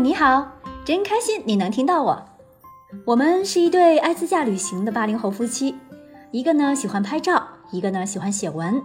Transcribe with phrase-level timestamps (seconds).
[0.00, 0.52] 你好，
[0.84, 2.24] 真开心你能听到我。
[3.04, 5.74] 我们是一对爱自驾旅行的八零后夫妻，
[6.30, 8.80] 一个呢喜欢拍照，一个呢喜欢写文，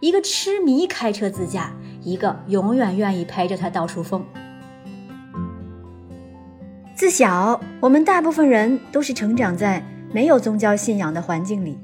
[0.00, 1.72] 一个痴迷开车自驾，
[2.02, 4.22] 一个永远愿意陪着他到处疯。
[6.94, 9.82] 自小，我们大部分人都是成长在
[10.12, 11.78] 没有宗教信仰的环境里，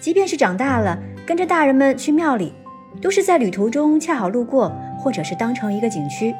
[0.00, 2.54] 即便是长大了，跟着大人们去庙里，
[3.02, 6.34] 都是在旅途中恰好路过，或者是当成一个景区。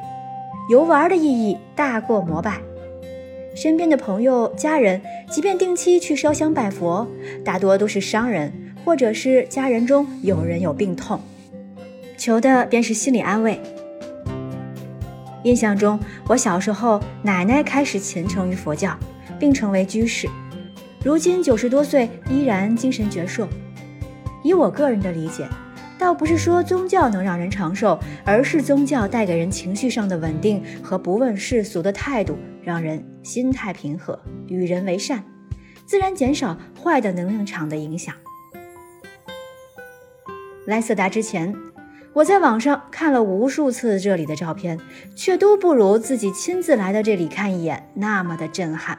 [0.71, 2.61] 游玩的意义大过膜拜，
[3.57, 7.05] 身边的朋友、家人，即便定期去烧香拜佛，
[7.45, 8.53] 大多都是商人，
[8.85, 11.21] 或者是家人中有人有病痛，
[12.17, 13.61] 求的便是心理安慰。
[15.43, 15.99] 印象中，
[16.29, 18.97] 我小时候奶奶开始虔诚于佛教，
[19.41, 20.29] 并成为居士，
[21.03, 23.45] 如今九十多岁依然精神矍铄。
[24.45, 25.49] 以我个人的理解。
[26.01, 35.23] 倒不是说宗教能让人长寿，而是宗教带给人情绪上的稳定和不问世俗的态度，让人心态平和，与人为善，
[35.85, 38.15] 自然减少坏的能量场的影响。
[40.65, 41.55] 来色达之前，
[42.15, 44.81] 我在网上看了无数次这里的照片，
[45.15, 48.99] 却都不如自己亲自来到这里看一眼那么的震撼。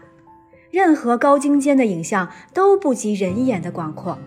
[0.69, 4.19] 任何高精尖的影像都不及人眼的广阔。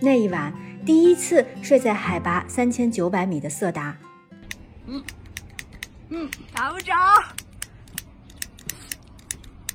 [0.00, 0.52] 那一晚。
[0.88, 3.94] 第一次睡在海拔三千九百米的色达，
[4.86, 5.04] 嗯
[6.08, 6.94] 嗯，打不着，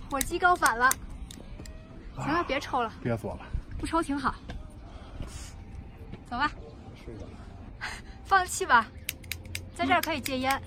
[0.10, 0.90] 火机高反了，
[2.18, 3.42] 行了，别抽了，憋死我了，
[3.78, 4.34] 不抽挺好，
[6.28, 6.52] 走吧，
[8.26, 8.88] 放弃吧，
[9.76, 10.60] 在这儿可以戒烟。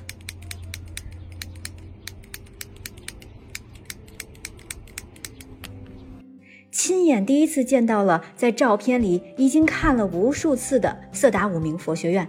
[6.87, 12.29] 亲眼第一次见到了，在照片里已经看了无数次的色达五明佛学院。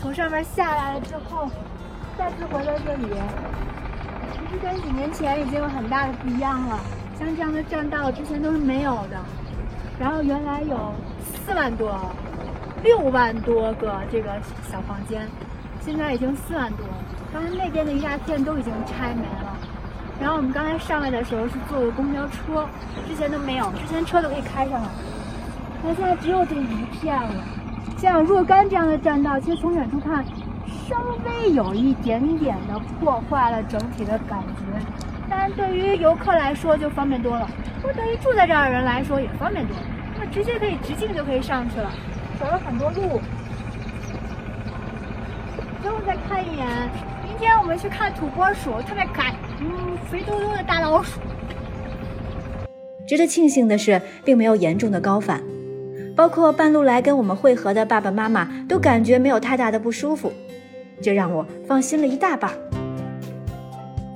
[0.00, 1.48] 从上面下来了之后，
[2.18, 3.06] 再次回到这里，
[4.32, 6.80] 其实跟几年前已经有很大的不一样了。
[7.16, 9.16] 像这样的栈道之前都是没有的，
[9.96, 10.92] 然后原来有
[11.22, 12.10] 四万多、
[12.82, 14.28] 六万多个这个
[14.68, 15.24] 小房间，
[15.80, 16.84] 现在已经四万多。
[17.32, 19.41] 刚才那边的一大片都已经拆没了。
[20.20, 22.66] 然后我们刚才上来的时候是坐的公交车，
[23.08, 24.88] 之前都没有，之前车都可以开上来，
[25.82, 27.30] 那现在只有这一片了。
[27.96, 30.24] 像若干这样的栈道，其实从远处看，
[30.88, 34.86] 稍微有一点点的破坏了整体的感觉，
[35.28, 37.48] 但对于游客来说就方便多了，
[37.82, 39.82] 或者对于住在这儿的人来说也方便多了，
[40.20, 41.90] 那直接可以直径就可以上去了，
[42.38, 43.20] 走了很多路。
[45.80, 46.66] 最后再看一眼，
[47.24, 49.34] 明天我们去看土拨鼠，特别可爱。
[49.62, 51.20] 嗯，肥嘟嘟的大老鼠。
[53.06, 55.40] 值得庆幸的是，并没有严重的高反，
[56.16, 60.32] 包括半路来跟我们会合的爸爸妈妈都感觉没有太大的不舒服，
[61.00, 62.50] 这让我放心了一大半。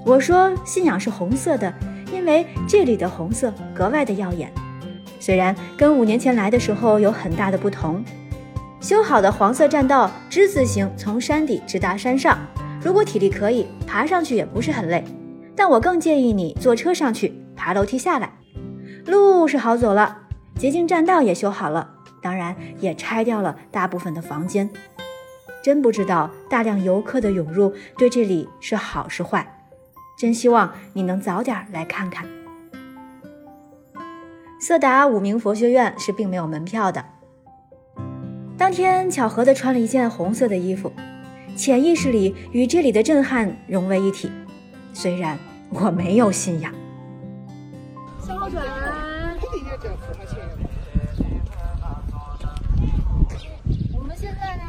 [0.04, 1.72] 我说信仰是红色的，
[2.12, 4.50] 因为这里的红色格外的耀眼，
[5.20, 8.04] 虽然跟五年前来的时候有很大的不同。
[8.80, 12.38] 修好的黄色栈道之字形从山底直达山上，
[12.80, 15.04] 如果体力可以，爬上去也不是很累。
[15.56, 18.34] 但我更建议你坐车上去，爬楼梯下来。
[19.06, 20.18] 路是好走了，
[20.56, 24.68] 捷径栈道也修好了，当然也拆掉了大部分的房间。
[25.62, 29.64] 真不知道大量游客的涌入对这里是好是坏。
[30.18, 32.26] 真希望你能早点来看看。
[34.60, 37.04] 色达五明佛学院是并没有门票的。
[38.56, 40.92] 当天巧合的穿了一件红色的衣服，
[41.56, 44.30] 潜意识里与这里的震撼融为一体。
[44.96, 46.72] 虽然我没有信仰。
[48.18, 48.64] 小转。
[53.92, 54.62] 我们现在呢，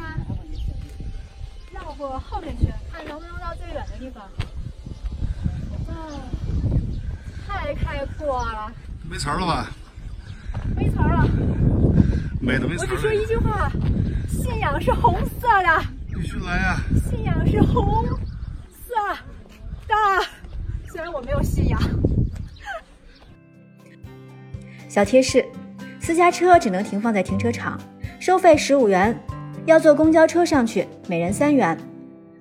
[1.72, 4.22] 绕过后面去，看能不能到最远的地方。
[5.88, 5.96] 啊，
[7.48, 8.70] 太开阔了。
[9.08, 9.70] 没词儿了吧？
[10.76, 11.26] 没词儿了。
[12.38, 12.88] 没的没词儿。
[12.90, 13.72] 我只说一句话：
[14.28, 15.82] 信仰是红色的。
[16.14, 16.76] 必须来呀！
[17.08, 18.04] 信仰是红
[18.86, 18.94] 色。
[20.18, 20.24] 的，
[20.92, 21.80] 虽然我没有信仰。
[24.88, 25.44] 小贴士：
[26.00, 27.78] 私家车只能停放在停车场，
[28.18, 29.14] 收费十五元；
[29.66, 31.78] 要坐公交车上去，每人三元。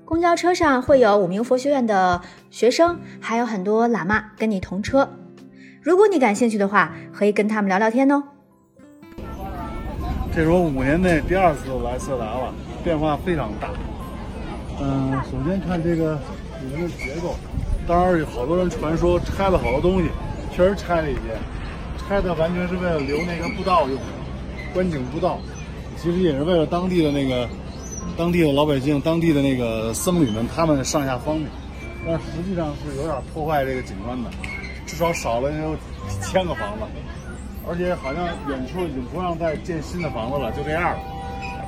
[0.06, 5.09] 公交车上会有五名佛学院的学生，还有很多喇嘛跟你同车。
[5.81, 8.24] 如果你感兴趣的话，可以跟他们聊聊天哦。
[10.33, 13.69] 这是我五年内第二次来色达了，变化非常大。
[14.80, 16.18] 嗯，首先看这个。
[16.68, 17.36] 里面的结构，
[17.88, 20.10] 当然有好多人传说拆了好多东西，
[20.56, 21.22] 确实拆了一些，
[21.98, 24.04] 拆的完全是为了留那个步道用的，
[24.74, 25.40] 观景步道，
[26.02, 27.48] 其实也是为了当地的那个
[28.18, 31.50] 当地的老百姓、当地的那个僧侣们，他们上下方便，
[32.06, 34.30] 但实际上是有点破坏这个景观的，
[34.86, 35.75] 至少少了有
[36.10, 36.84] 几千个房子，
[37.68, 41.00] 而且好像远处已经不让再建新的房子了，就这样了。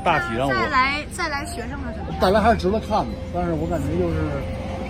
[0.02, 2.20] 大体上我再来再来学生了怎么？
[2.22, 4.16] 带来还是值得看的，但是我感觉就是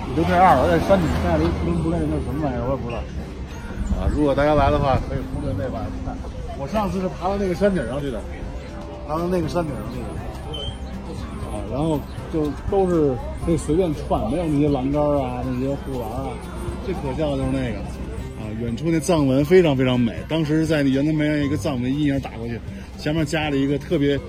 [0.09, 0.67] 也就这样了。
[0.67, 3.01] 在山顶盖了一不伦不类那什么玩意儿，我也不知道。
[3.99, 6.17] 啊，如果大家来的话，可以忽略那玩意儿不看。
[6.57, 8.21] 我上次是爬到那个山顶上去的，
[9.07, 10.07] 爬到那个山顶上去的。
[11.49, 11.99] 啊，然后
[12.31, 13.15] 就都是
[13.45, 16.29] 可以随便串，没有那些栏杆啊、那些护栏啊。
[16.85, 17.79] 最可笑的就是那个
[18.39, 20.15] 啊，远处那藏文非常非常美。
[20.29, 22.59] 当时在那圆南梅园一个藏文印样打过去，
[22.97, 24.19] 前面加了一个特别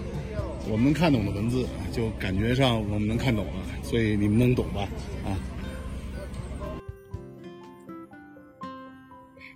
[0.69, 4.82] 我们能看懂的文字，就感觉上我们能看懂了，所以你们能懂吧？
[5.25, 5.37] 啊。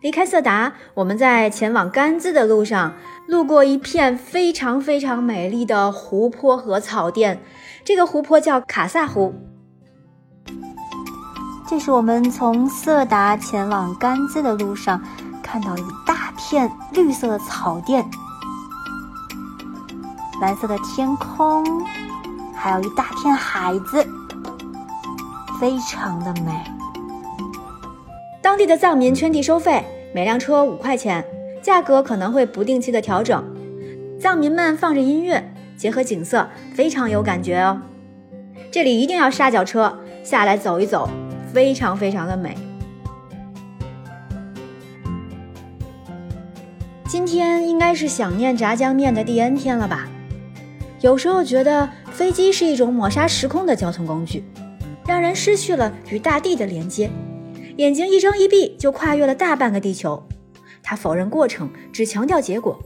[0.04, 2.92] 离开色达，我们在前往甘孜的路上，
[3.26, 7.40] 路过一片非常非常美丽的湖泊和草甸。
[7.86, 9.34] 这个湖泊叫卡萨湖。
[11.66, 15.02] 这是我们从色达前往甘孜的路上
[15.42, 18.04] 看到一大片绿色的草甸，
[20.38, 21.64] 蓝色的天空，
[22.54, 24.06] 还有一大片海子，
[25.58, 26.62] 非常的美。
[28.42, 29.82] 当地的藏民圈地收费，
[30.14, 31.24] 每辆车五块钱，
[31.60, 33.42] 价格可能会不定期的调整。
[34.16, 37.82] 藏民们放着音乐，结合景色，非常有感觉哦。
[38.70, 41.10] 这里一定要刹脚车下来走一走，
[41.52, 42.56] 非常非常的美。
[47.08, 50.08] 今天应该是想念炸酱面的第 N 天了吧？
[51.00, 54.44] 有时候觉得飞机是一种抹杀时空的交通工具，
[55.08, 57.10] 让人失去了与大地的连接。
[57.76, 60.22] 眼睛一睁一闭就跨越了大半个地球，
[60.82, 62.80] 他否认过程，只强调结果。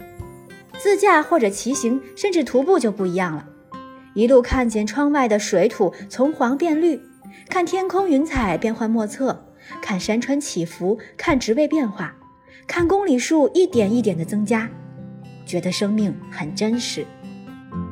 [0.79, 3.47] 自驾或者骑行，甚至徒步就不一样了。
[4.15, 6.99] 一路看见窗外的水土从黄变绿，
[7.51, 9.45] 看天空云彩变幻莫测，
[9.83, 12.17] 看山川起伏，看植被变化，
[12.67, 14.71] 看公里数一点一点的增加，
[15.45, 17.05] 觉得生命很真实。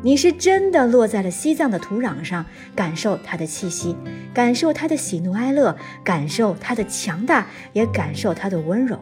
[0.07, 3.97] 你是真的落在了西藏的土壤上，感受它的气息，
[4.33, 8.97] 感受它的喜怒哀乐，感受它的强大，也感受它的温柔。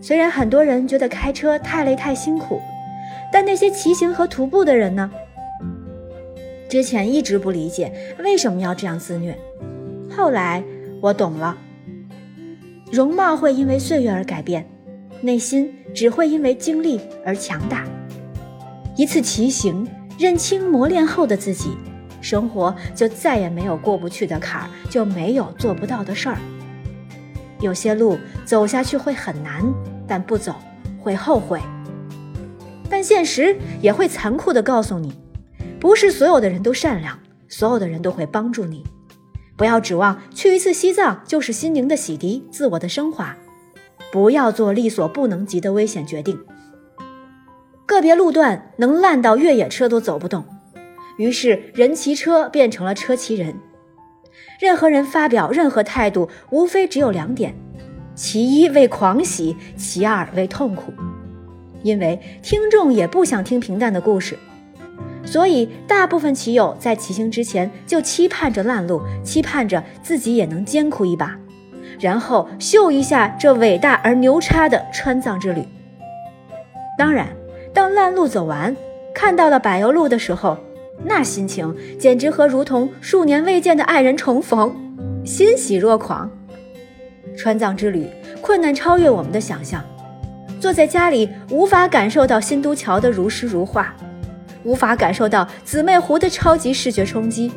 [0.00, 2.60] 虽然很多人觉得开车太累太辛苦，
[3.32, 5.08] 但那些骑行和徒步的人呢？
[6.68, 9.38] 之前一直不理解为什么要这样自虐，
[10.10, 10.64] 后来
[11.00, 11.56] 我懂了。
[12.90, 14.66] 容貌会因为岁月而改变，
[15.20, 17.84] 内心只会因为经历而强大。
[18.96, 19.86] 一次骑行，
[20.18, 21.76] 认清磨练后的自己，
[22.22, 26.38] 生活就再也没有过不去的坎儿，就没有做不到的事儿。
[27.60, 29.62] 有些路走下去会很难，
[30.08, 30.54] 但不走
[30.98, 31.60] 会后悔。
[32.88, 35.12] 但现实也会残酷地告诉你，
[35.78, 37.18] 不是所有的人都善良，
[37.48, 38.82] 所有的人都会帮助你。
[39.56, 43.36] 不要指望去一次西藏就是心灵的洗涤、自我的升华。
[44.10, 46.38] 不要做力所不能及的危险决定。
[47.86, 50.44] 个别路段能烂到越野车都走不动，
[51.16, 53.54] 于是人骑车变成了车骑人。
[54.58, 57.54] 任何人发表任何态度，无非只有两点：
[58.14, 60.92] 其一为狂喜，其二为痛苦。
[61.82, 64.36] 因为听众也不想听平淡的故事，
[65.24, 71.38] 所以大部分骑友在骑行之前就期盼着烂路，期盼着自己也能艰苦一把，
[72.00, 75.62] 然后秀一下这伟大而牛叉的川藏之旅。
[76.98, 77.28] 当然。
[77.76, 78.74] 当烂路走完，
[79.14, 80.56] 看到了柏油路的时候，
[81.04, 84.74] 那心情简直和如同数年未见的爱人重逢，
[85.26, 86.30] 欣喜若狂。
[87.36, 88.08] 川藏之旅
[88.40, 89.84] 困难超越我们的想象，
[90.58, 93.94] 坐在家里无法感受到新都桥的如诗如画，
[94.64, 97.52] 无法感受到姊妹湖的超级视觉冲击，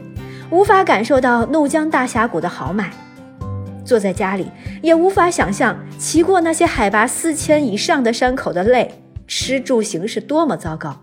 [0.49, 2.91] 无法感受到怒江大峡谷的豪迈。
[3.85, 8.93] 坐在家里也无法想象骑过那些海拔四千以上的山口的累。
[9.29, 10.99] 吃住行是多么糟糕！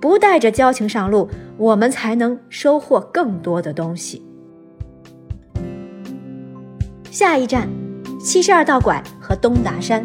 [0.00, 4.24] 不带着交情上路，我们才能收获更多的东西。
[7.10, 7.68] 下一站，
[8.18, 10.02] 七十二道拐和东达山。